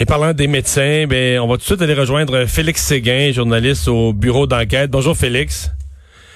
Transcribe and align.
Et 0.00 0.06
parlant 0.06 0.32
des 0.32 0.46
médecins, 0.46 1.06
ben, 1.08 1.40
on 1.40 1.48
va 1.48 1.54
tout 1.54 1.58
de 1.58 1.62
suite 1.64 1.82
aller 1.82 1.94
rejoindre 1.94 2.44
Félix 2.44 2.82
Séguin, 2.82 3.32
journaliste 3.32 3.88
au 3.88 4.12
bureau 4.12 4.46
d'enquête. 4.46 4.92
Bonjour 4.92 5.16
Félix. 5.16 5.72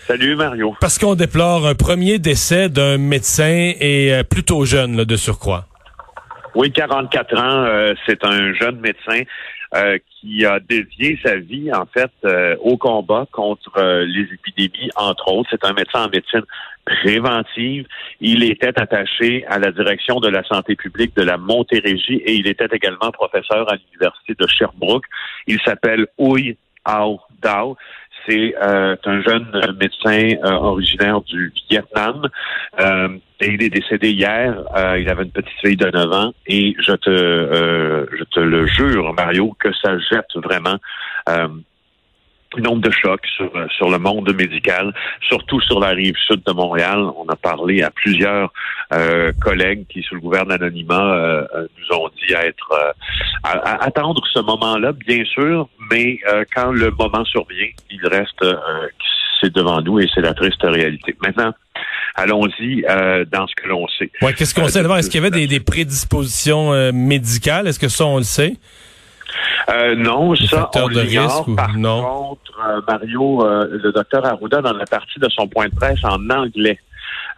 Salut 0.08 0.34
Mario. 0.34 0.74
Parce 0.80 0.98
qu'on 0.98 1.14
déplore 1.14 1.68
un 1.68 1.76
premier 1.76 2.18
décès 2.18 2.68
d'un 2.68 2.98
médecin 2.98 3.72
et 3.78 4.12
euh, 4.12 4.24
plutôt 4.24 4.64
jeune 4.64 4.96
là, 4.96 5.04
de 5.04 5.14
surcroît. 5.14 5.66
Oui, 6.56 6.72
44 6.72 7.38
ans, 7.38 7.64
euh, 7.64 7.94
c'est 8.04 8.24
un 8.24 8.52
jeune 8.52 8.80
médecin 8.80 9.22
euh, 9.76 9.96
qui 10.22 10.46
a 10.46 10.60
dédié 10.60 11.18
sa 11.22 11.36
vie 11.36 11.72
en 11.72 11.84
fait 11.84 12.12
au 12.60 12.76
combat 12.76 13.26
contre 13.32 14.04
les 14.06 14.28
épidémies, 14.32 14.90
entre 14.94 15.32
autres. 15.32 15.50
C'est 15.50 15.64
un 15.64 15.72
médecin 15.72 16.06
en 16.06 16.08
médecine 16.08 16.44
préventive. 16.84 17.86
Il 18.20 18.44
était 18.44 18.80
attaché 18.80 19.44
à 19.46 19.58
la 19.58 19.72
direction 19.72 20.20
de 20.20 20.28
la 20.28 20.44
santé 20.44 20.76
publique 20.76 21.14
de 21.16 21.22
la 21.22 21.36
Montérégie 21.36 22.22
et 22.24 22.34
il 22.34 22.46
était 22.46 22.68
également 22.72 23.10
professeur 23.10 23.70
à 23.70 23.76
l'université 23.76 24.34
de 24.38 24.46
Sherbrooke. 24.46 25.04
Il 25.48 25.60
s'appelle 25.64 26.06
Ouy 26.18 26.56
Ao 26.84 27.20
Dao. 27.40 27.76
C'est 28.26 28.54
euh, 28.62 28.96
un 29.04 29.22
jeune 29.22 29.50
médecin 29.80 30.36
euh, 30.44 30.50
originaire 30.50 31.20
du 31.22 31.52
Vietnam 31.70 32.28
euh, 32.80 33.08
et 33.40 33.54
il 33.54 33.62
est 33.62 33.70
décédé 33.70 34.10
hier. 34.10 34.54
il 34.98 35.08
avait 35.08 35.24
une 35.24 35.32
petite 35.32 35.58
fille 35.64 35.76
de 35.76 35.90
9 35.90 36.12
ans 36.12 36.32
et 36.46 36.76
je 36.78 36.92
te, 36.92 38.06
je 38.16 38.24
te 38.24 38.40
le 38.40 38.66
jure, 38.66 39.12
Mario, 39.14 39.56
que 39.58 39.72
ça 39.82 39.98
jette 39.98 40.36
vraiment 40.36 40.76
nombre 42.60 42.82
de 42.82 42.90
chocs 42.90 43.26
sur, 43.36 43.50
euh, 43.56 43.66
sur 43.76 43.88
le 43.90 43.98
monde 43.98 44.32
médical, 44.34 44.92
surtout 45.28 45.60
sur 45.60 45.80
la 45.80 45.88
rive 45.88 46.16
sud 46.26 46.42
de 46.46 46.52
Montréal. 46.52 46.98
On 47.16 47.26
a 47.28 47.36
parlé 47.36 47.82
à 47.82 47.90
plusieurs 47.90 48.52
euh, 48.92 49.32
collègues 49.40 49.86
qui, 49.88 50.02
sous 50.02 50.14
le 50.14 50.20
gouvernement 50.20 50.54
anonymat, 50.54 51.14
euh, 51.14 51.46
nous 51.78 51.96
ont 51.96 52.10
dit 52.26 52.34
à 52.34 52.46
être 52.46 52.94
à, 53.44 53.84
attendre 53.84 54.22
ce 54.32 54.40
moment-là, 54.40 54.92
bien 54.92 55.24
sûr, 55.24 55.68
mais 55.90 56.18
quand 56.54 56.72
le 56.72 56.90
moment 56.90 57.24
survient, 57.24 57.68
il 57.90 58.06
reste 58.06 58.44
c'est 59.40 59.52
devant 59.52 59.80
nous 59.82 59.98
et 59.98 60.08
c'est 60.14 60.20
la 60.20 60.34
triste 60.34 60.62
réalité. 60.62 61.16
Maintenant, 61.22 61.52
allons-y 62.14 62.82
dans 62.82 63.46
ce 63.46 63.54
que 63.56 63.68
l'on 63.68 63.86
sait. 63.98 64.10
Ouais, 64.20 64.32
qu'est-ce 64.34 64.54
qu'on 64.54 64.68
sait? 64.68 64.82
D'abord? 64.82 64.98
Est-ce 64.98 65.10
qu'il 65.10 65.20
y 65.20 65.26
avait 65.26 65.36
des, 65.36 65.46
des 65.46 65.60
prédispositions 65.60 66.92
médicales? 66.92 67.66
Est-ce 67.66 67.80
que 67.80 67.88
ça, 67.88 68.06
on 68.06 68.18
le 68.18 68.22
sait? 68.22 68.54
Euh, 69.72 69.94
non, 69.94 70.34
ça, 70.34 70.70
on 70.74 70.88
l'ignore. 70.88 71.46
Par 71.56 71.76
non? 71.76 72.02
contre, 72.02 72.60
euh, 72.68 72.80
Mario, 72.86 73.44
euh, 73.44 73.68
le 73.70 73.92
docteur 73.92 74.24
Arruda, 74.26 74.60
dans 74.60 74.72
la 74.72 74.84
partie 74.84 75.18
de 75.18 75.28
son 75.30 75.48
point 75.48 75.68
de 75.68 75.74
presse 75.74 76.04
en 76.04 76.28
anglais, 76.30 76.78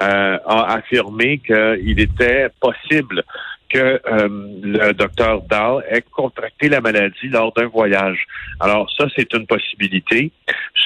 a 0.01 0.75
affirmé 0.75 1.39
qu'il 1.39 2.01
était 2.01 2.49
possible 2.61 3.23
que 3.69 3.79
euh, 3.79 4.29
le 4.63 4.93
docteur 4.93 5.43
Dahl 5.43 5.85
ait 5.91 6.03
contracté 6.03 6.69
la 6.69 6.81
maladie 6.81 7.29
lors 7.29 7.53
d'un 7.53 7.67
voyage. 7.67 8.19
Alors 8.61 8.91
ça, 8.97 9.07
c'est 9.17 9.33
une 9.35 9.47
possibilité. 9.47 10.33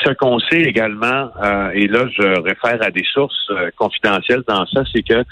Ce 0.04 0.10
qu'on 0.12 0.38
sait 0.38 0.62
également, 0.62 1.30
euh, 1.42 1.70
et 1.74 1.86
là 1.86 2.06
je 2.16 2.40
réfère 2.40 2.82
à 2.82 2.90
des 2.90 3.04
sources 3.12 3.50
euh, 3.50 3.70
confidentielles 3.76 4.42
dans 4.46 4.66
ça, 4.66 4.82
c'est 4.92 5.02
que 5.02 5.24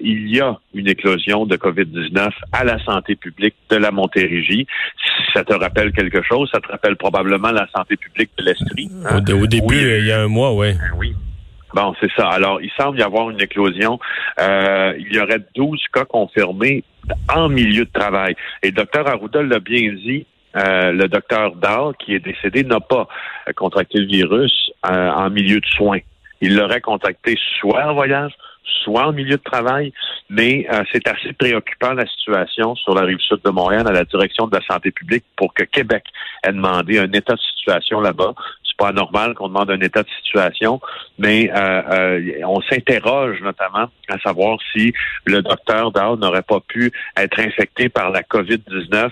il 0.00 0.34
y 0.34 0.40
a 0.40 0.58
une 0.74 0.88
éclosion 0.88 1.46
de 1.46 1.56
COVID-19 1.56 2.30
à 2.52 2.64
la 2.64 2.78
santé 2.84 3.14
publique 3.14 3.54
de 3.70 3.76
la 3.76 3.90
Montérégie. 3.92 4.66
Si 4.98 5.32
ça 5.32 5.44
te 5.44 5.54
rappelle 5.54 5.92
quelque 5.92 6.22
chose, 6.22 6.50
ça 6.52 6.60
te 6.60 6.68
rappelle 6.68 6.96
probablement 6.96 7.52
la 7.52 7.66
santé 7.74 7.96
publique 7.96 8.30
de 8.36 8.44
l'Estrie. 8.44 8.90
Hein? 9.06 9.22
Au, 9.32 9.46
début, 9.46 9.98
il 10.00 10.06
y 10.06 10.12
a 10.12 10.22
un 10.22 10.28
mois, 10.28 10.52
ouais. 10.52 10.74
Ben 10.74 10.98
oui. 10.98 11.14
Bon, 11.74 11.92
c'est 12.00 12.10
ça. 12.16 12.28
Alors, 12.28 12.62
il 12.62 12.70
semble 12.78 13.00
y 13.00 13.02
avoir 13.02 13.30
une 13.30 13.40
éclosion. 13.40 13.98
Euh, 14.40 14.94
il 14.96 15.12
y 15.12 15.18
aurait 15.18 15.40
12 15.56 15.82
cas 15.92 16.04
confirmés 16.04 16.84
en 17.34 17.48
milieu 17.48 17.84
de 17.84 17.90
travail. 17.90 18.36
Et 18.62 18.68
le 18.68 18.74
docteur 18.74 19.08
Arruda 19.08 19.42
l'a 19.42 19.58
bien 19.58 19.92
dit, 19.92 20.24
euh, 20.56 20.92
le 20.92 21.08
docteur 21.08 21.56
Dahl, 21.56 21.94
qui 21.98 22.14
est 22.14 22.20
décédé, 22.20 22.62
n'a 22.62 22.78
pas 22.78 23.08
contracté 23.56 23.98
le 23.98 24.06
virus 24.06 24.70
euh, 24.88 25.10
en 25.10 25.30
milieu 25.30 25.58
de 25.58 25.66
soins. 25.66 25.98
Il 26.40 26.56
l'aurait 26.56 26.80
contacté 26.80 27.36
soit 27.58 27.84
en 27.84 27.94
voyage, 27.94 28.32
soit 28.84 29.08
en 29.08 29.12
milieu 29.12 29.36
de 29.36 29.42
travail, 29.42 29.92
mais 30.30 30.68
c'est 30.92 31.08
assez 31.08 31.32
préoccupant 31.32 31.92
la 31.94 32.06
situation 32.06 32.76
sur 32.76 32.94
la 32.94 33.02
rive 33.02 33.18
sud 33.18 33.38
de 33.44 33.50
Montréal 33.50 33.86
à 33.88 33.92
la 33.92 34.04
direction 34.04 34.46
de 34.46 34.54
la 34.54 34.62
santé 34.64 34.90
publique 34.90 35.24
pour 35.36 35.52
que 35.54 35.64
Québec 35.64 36.04
ait 36.46 36.52
demandé 36.52 36.98
un 36.98 37.10
état 37.12 37.34
de 37.34 37.40
situation 37.40 38.00
là-bas 38.00 38.34
pas 38.76 38.92
normal 38.92 39.34
qu'on 39.34 39.48
demande 39.48 39.70
un 39.70 39.80
état 39.80 40.02
de 40.02 40.08
situation, 40.22 40.80
mais 41.18 41.50
euh, 41.50 41.82
euh, 41.90 42.40
on 42.46 42.60
s'interroge 42.62 43.40
notamment 43.40 43.88
à 44.08 44.18
savoir 44.18 44.58
si 44.72 44.92
le 45.24 45.42
docteur 45.42 45.92
Dow 45.92 46.16
n'aurait 46.16 46.42
pas 46.42 46.60
pu 46.60 46.92
être 47.16 47.38
infecté 47.40 47.88
par 47.88 48.10
la 48.10 48.22
COVID-19 48.22 49.10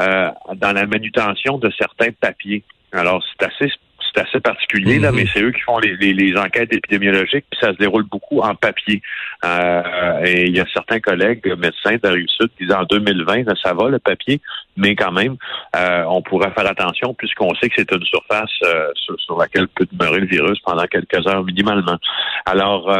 euh, 0.00 0.30
dans 0.56 0.72
la 0.72 0.86
manutention 0.86 1.58
de 1.58 1.70
certains 1.78 2.12
papiers. 2.12 2.64
Alors, 2.92 3.22
c'est 3.24 3.46
assez 3.46 3.72
c'est 4.14 4.22
assez 4.22 4.40
particulier, 4.40 4.98
là, 4.98 5.10
mhm. 5.10 5.18
mais 5.18 5.26
c'est 5.32 5.42
eux 5.42 5.52
qui 5.52 5.60
font 5.60 5.78
les, 5.78 5.96
les, 5.96 6.36
enquêtes 6.36 6.72
épidémiologiques, 6.72 7.44
puis 7.50 7.58
ça 7.60 7.72
se 7.72 7.78
déroule 7.78 8.04
beaucoup 8.04 8.40
en 8.40 8.54
papier. 8.54 9.02
Euh, 9.44 10.24
et 10.24 10.46
il 10.46 10.56
y 10.56 10.60
a 10.60 10.66
certains 10.72 11.00
collègues 11.00 11.46
médecins 11.58 11.94
de 11.94 12.00
la 12.02 12.10
Rive-Sud 12.10 12.48
qui 12.56 12.64
disent 12.64 12.74
en 12.74 12.84
2020, 12.84 13.44
ça 13.62 13.74
va 13.74 13.88
le 13.88 13.98
papier, 13.98 14.40
mais 14.76 14.94
quand 14.94 15.12
même, 15.12 15.36
euh, 15.76 16.04
on 16.08 16.22
pourrait 16.22 16.50
faire 16.52 16.66
attention 16.66 17.14
puisqu'on 17.14 17.54
sait 17.54 17.68
que 17.68 17.74
c'est 17.76 17.92
une 17.92 18.04
surface 18.04 18.50
euh, 18.64 18.88
sur, 18.96 19.38
laquelle 19.38 19.68
peut 19.68 19.86
demeurer 19.90 20.20
le 20.20 20.26
virus 20.26 20.58
pendant 20.60 20.84
quelques 20.86 21.26
heures 21.26 21.44
minimalement. 21.44 21.98
Alors, 22.46 22.90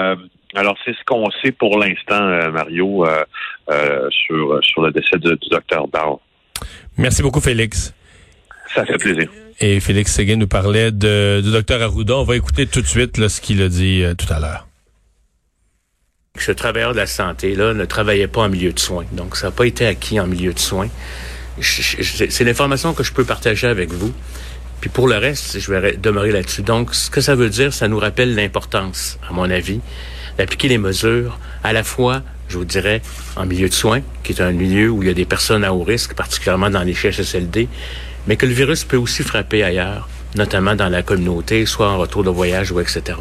alors 0.55 0.77
c'est 0.85 0.93
ce 0.93 1.05
qu'on 1.05 1.31
sait 1.43 1.53
pour 1.53 1.79
l'instant, 1.79 2.51
Mario, 2.51 3.07
sur, 4.11 4.59
sur 4.63 4.83
le 4.83 4.91
décès 4.93 5.19
du, 5.19 5.31
docteur 5.51 5.87
Barr. 5.89 6.19
Merci 6.97 7.23
beaucoup, 7.23 7.41
Félix. 7.41 7.95
Ça 8.75 8.85
fait 8.87 8.99
plaisir. 8.99 9.29
Et 9.61 9.81
Félix 9.81 10.13
Séguin 10.13 10.37
nous 10.37 10.49
parlait 10.49 10.91
de, 10.91 11.41
du 11.43 11.53
docteur 11.53 11.83
Arruda. 11.83 12.17
On 12.17 12.25
va 12.25 12.37
écouter 12.37 12.67
tout 12.67 12.83
de 12.83 12.87
suite 12.87 13.19
là, 13.19 13.29
ce 13.29 13.41
qu'il 13.41 13.63
a 13.63 13.69
dit 13.69 14.03
euh, 14.03 14.15
tout 14.15 14.33
à 14.33 14.41
l'heure. 14.41 14.67
Ce 16.39 16.51
travailleur 16.51 16.93
de 16.93 16.97
la 16.97 17.07
santé 17.07 17.55
là 17.55 17.75
ne 17.75 17.85
travaillait 17.85 18.27
pas 18.27 18.43
en 18.43 18.49
milieu 18.49 18.73
de 18.73 18.79
soins, 18.79 19.05
donc 19.13 19.37
ça 19.37 19.49
n'a 19.49 19.51
pas 19.51 19.67
été 19.67 19.87
acquis 19.87 20.19
en 20.19 20.27
milieu 20.27 20.55
de 20.55 20.59
soins. 20.59 20.89
C'est 21.61 22.45
l'information 22.45 22.95
que 22.95 23.03
je 23.03 23.13
peux 23.13 23.25
partager 23.25 23.67
avec 23.67 23.91
vous. 23.91 24.15
Puis 24.81 24.89
pour 24.89 25.07
le 25.07 25.17
reste, 25.17 25.61
je 25.61 25.71
vais 25.71 25.97
demeurer 25.97 26.33
là-dessus. 26.33 26.63
Donc, 26.63 26.95
ce 26.95 27.11
que 27.11 27.21
ça 27.21 27.37
veut 27.37 27.51
dire, 27.51 27.73
ça 27.73 27.87
nous 27.87 27.99
rappelle 27.99 28.35
l'importance, 28.35 29.19
à 29.29 29.33
mon 29.33 29.49
avis, 29.49 29.81
d'appliquer 30.39 30.69
les 30.69 30.79
mesures 30.79 31.39
à 31.63 31.73
la 31.73 31.85
fois, 31.85 32.23
je 32.49 32.59
vous 32.59 32.65
dirais, 32.65 33.03
en 33.37 33.47
milieu 33.47 33.69
de 33.69 33.75
soins, 33.75 34.03
qui 34.23 34.33
est 34.33 34.41
un 34.41 34.53
milieu 34.53 34.91
où 34.91 35.03
il 35.03 35.09
y 35.09 35.11
a 35.11 35.15
des 35.15 35.25
personnes 35.25 35.65
à 35.65 35.73
haut 35.73 35.83
risque, 35.83 36.15
particulièrement 36.15 36.71
dans 36.71 36.83
les 36.83 36.95
CHSLD, 36.95 37.69
mais 38.27 38.37
que 38.37 38.47
le 38.47 38.53
virus 38.53 38.85
peut 38.85 38.97
aussi 38.97 39.23
frapper 39.23 39.65
ailleurs, 39.65 40.09
notamment 40.37 40.75
dans 40.75 40.89
la 40.89 41.03
communauté, 41.03 41.67
soit 41.67 41.89
en 41.91 41.99
retour 41.99 42.25
de 42.25 42.31
voyage 42.31 42.73
ou 42.73 42.81
etc. 42.81 43.19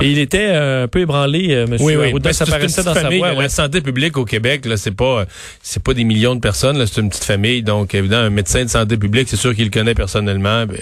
Et 0.00 0.10
il 0.10 0.18
était 0.18 0.48
euh, 0.52 0.84
un 0.84 0.88
peu 0.88 1.00
ébranlé, 1.00 1.48
euh, 1.50 1.66
M. 1.66 1.76
Oui, 1.80 1.96
oui. 1.96 2.12
Ben, 2.18 2.32
ça 2.32 2.46
paraissait 2.46 2.82
dans 2.82 2.94
sa 2.94 3.10
voix. 3.10 3.34
La 3.34 3.48
santé 3.50 3.82
publique 3.82 4.16
au 4.16 4.24
Québec, 4.24 4.64
là, 4.64 4.76
c'est 4.78 4.92
pas, 4.92 5.26
c'est 5.62 5.82
pas 5.82 5.92
des 5.92 6.04
millions 6.04 6.34
de 6.34 6.40
personnes. 6.40 6.84
c'est 6.86 7.00
une 7.00 7.10
petite 7.10 7.24
famille, 7.24 7.62
donc 7.62 7.94
évidemment, 7.94 8.26
un 8.26 8.30
médecin 8.30 8.64
de 8.64 8.70
santé 8.70 8.96
publique, 8.96 9.28
c'est 9.28 9.36
sûr 9.36 9.54
qu'il 9.54 9.64
le 9.64 9.70
connaît 9.70 9.94
personnellement. 9.94 10.64
Ben. 10.64 10.78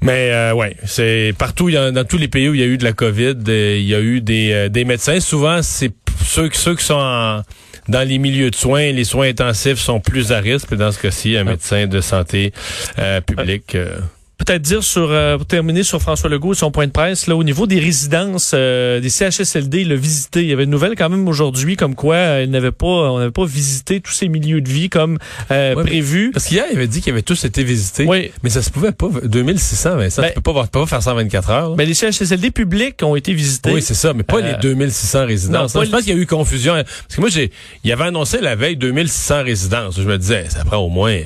Mais 0.00 0.30
euh, 0.30 0.54
ouais, 0.54 0.76
c'est 0.84 1.34
partout 1.38 1.70
dans 1.70 2.06
tous 2.06 2.18
les 2.18 2.28
pays 2.28 2.48
où 2.48 2.54
il 2.54 2.60
y 2.60 2.64
a 2.64 2.66
eu 2.66 2.78
de 2.78 2.84
la 2.84 2.92
COVID, 2.92 3.36
il 3.46 3.86
y 3.86 3.94
a 3.94 4.00
eu 4.00 4.20
des, 4.20 4.68
des 4.70 4.84
médecins. 4.84 5.20
Souvent, 5.20 5.62
c'est 5.62 5.92
ceux, 6.22 6.50
ceux 6.52 6.74
qui 6.74 6.84
sont 6.84 6.94
en 6.94 7.42
dans 7.88 8.06
les 8.06 8.18
milieux 8.18 8.50
de 8.50 8.56
soins, 8.56 8.90
les 8.92 9.04
soins 9.04 9.28
intensifs 9.28 9.78
sont 9.78 10.00
plus 10.00 10.32
à 10.32 10.38
risque. 10.38 10.74
Dans 10.74 10.90
ce 10.92 11.00
cas-ci, 11.00 11.36
un 11.36 11.42
ah. 11.42 11.50
médecin 11.50 11.86
de 11.86 12.00
santé 12.00 12.52
euh, 12.98 13.20
publique. 13.20 13.74
Euh, 13.74 13.98
peut-être 14.46 14.62
dire 14.62 14.82
sur 14.82 15.10
euh, 15.10 15.36
pour 15.36 15.46
terminer 15.46 15.82
sur 15.82 16.00
François 16.00 16.30
Legault 16.30 16.52
et 16.52 16.56
son 16.56 16.70
point 16.70 16.86
de 16.86 16.92
presse 16.92 17.26
là 17.26 17.34
au 17.34 17.42
niveau 17.42 17.66
des 17.66 17.80
résidences 17.80 18.52
euh, 18.54 19.00
des 19.00 19.10
CHSLD 19.10 19.80
il 19.80 19.92
a 19.92 19.96
visité 19.96 20.42
il 20.42 20.48
y 20.48 20.52
avait 20.52 20.64
une 20.64 20.70
nouvelle 20.70 20.94
quand 20.96 21.08
même 21.08 21.26
aujourd'hui 21.26 21.76
comme 21.76 21.94
quoi 21.94 22.14
euh, 22.14 22.42
il 22.44 22.50
n'avait 22.50 22.70
pas 22.70 22.86
on 22.86 23.18
n'avait 23.18 23.32
pas 23.32 23.44
visité 23.44 24.00
tous 24.00 24.12
ces 24.12 24.28
milieux 24.28 24.60
de 24.60 24.68
vie 24.68 24.88
comme 24.88 25.18
prévu. 25.48 26.30
parce 26.32 26.46
qu'hier 26.46 26.64
il 26.70 26.76
avait 26.76 26.86
dit 26.86 27.00
qu'ils 27.00 27.12
avaient 27.12 27.22
tous 27.22 27.44
été 27.44 27.64
visités. 27.64 28.04
Oui. 28.06 28.30
mais 28.42 28.50
ça 28.50 28.62
se 28.62 28.70
pouvait 28.70 28.92
pas 28.92 29.08
2600 29.24 29.96
Vincent 29.96 30.22
ben, 30.22 30.28
tu 30.28 30.40
peux 30.40 30.52
pas, 30.52 30.66
pas 30.66 30.86
faire 30.86 31.02
ça 31.02 31.12
en 31.12 31.16
24 31.16 31.50
heures 31.50 31.70
mais 31.70 31.84
ben, 31.84 31.88
les 31.88 31.94
CHSLD 31.94 32.52
publics 32.52 33.02
ont 33.02 33.16
été 33.16 33.32
visités. 33.32 33.72
Oui 33.72 33.82
c'est 33.82 33.94
ça 33.94 34.14
mais 34.14 34.22
pas 34.22 34.40
les 34.40 34.54
2600 34.62 35.26
résidences. 35.26 35.72
je 35.72 35.90
pense 35.90 36.02
qu'il 36.02 36.14
y 36.14 36.18
a 36.18 36.20
eu 36.20 36.26
confusion 36.26 36.74
parce 36.74 37.16
que 37.16 37.20
moi 37.20 37.30
j'ai 37.30 37.50
il 37.82 37.92
avait 37.92 38.04
annoncé 38.04 38.40
la 38.40 38.54
veille 38.54 38.76
2600 38.76 39.42
résidences. 39.42 39.96
Je 40.00 40.06
me 40.06 40.16
disais 40.18 40.46
ça 40.48 40.64
prend 40.64 40.78
au 40.78 40.88
moins 40.88 41.20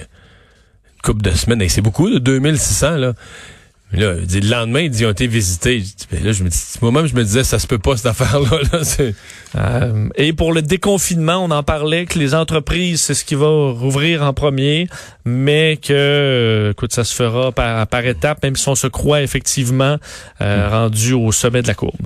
couple 1.03 1.23
de 1.23 1.31
semaines. 1.31 1.69
C'est 1.69 1.81
beaucoup, 1.81 2.11
de 2.11 2.19
2600, 2.19 2.97
là. 2.97 3.13
Là, 3.93 4.15
le 4.15 4.49
lendemain, 4.49 4.81
ils 4.83 5.05
ont 5.05 5.11
été 5.11 5.27
visités. 5.27 5.83
Ben 6.13 6.23
là, 6.23 6.31
je 6.31 6.45
me 6.45 6.49
dis, 6.49 6.59
moi-même, 6.81 7.07
je 7.07 7.15
me 7.15 7.25
disais, 7.25 7.43
ça 7.43 7.59
se 7.59 7.67
peut 7.67 7.79
pas, 7.79 7.97
cette 7.97 8.07
affaire-là. 8.07 8.61
euh, 9.57 10.09
et 10.15 10.33
pour 10.33 10.53
le 10.53 10.63
déconfinement, 10.63 11.45
on 11.45 11.51
en 11.51 11.65
parlait 11.65 12.07
que 12.07 12.17
les 12.17 12.37
entreprises, 12.37 13.01
c'est 13.01 13.15
ce 13.15 13.25
qui 13.25 13.35
va 13.35 13.49
rouvrir 13.49 14.23
en 14.23 14.33
premier, 14.33 14.87
mais 15.25 15.77
que, 15.77 15.93
euh, 15.93 16.71
écoute, 16.71 16.93
ça 16.93 17.03
se 17.03 17.17
fera 17.17 17.51
par, 17.51 17.85
par 17.89 18.07
étapes, 18.07 18.45
même 18.45 18.55
si 18.55 18.69
on 18.69 18.77
se 18.77 18.87
croit 18.87 19.23
effectivement 19.23 19.97
euh, 20.41 20.69
rendu 20.69 21.13
au 21.13 21.33
sommet 21.33 21.63
de 21.63 21.67
la 21.67 21.75
courbe. 21.75 21.99